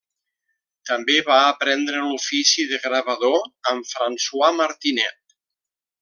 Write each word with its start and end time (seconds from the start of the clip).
També 0.89 1.17
va 1.27 1.35
aprendre 1.49 1.99
l'ofici 2.05 2.65
de 2.73 2.79
gravador 2.89 3.45
amb 3.73 3.89
François 3.93 4.49
Martinet. 4.61 5.37